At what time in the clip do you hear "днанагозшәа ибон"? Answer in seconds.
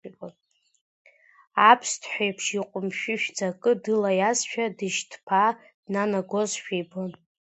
5.85-7.11